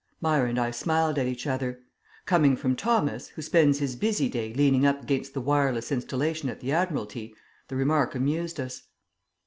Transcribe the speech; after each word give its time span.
Myra 0.19 0.49
and 0.49 0.57
I 0.57 0.71
smiled 0.71 1.19
at 1.19 1.27
each 1.27 1.45
other. 1.45 1.79
Coming 2.25 2.55
from 2.55 2.75
Thomas, 2.75 3.27
who 3.27 3.43
spends 3.43 3.77
his 3.77 3.95
busy 3.95 4.29
day 4.29 4.51
leaning 4.51 4.83
up 4.83 5.03
against 5.03 5.35
the 5.35 5.41
wireless 5.41 5.91
installation 5.91 6.49
at 6.49 6.59
the 6.59 6.71
Admiralty, 6.71 7.35
the 7.67 7.75
remark 7.75 8.15
amused 8.15 8.59
us. 8.59 8.81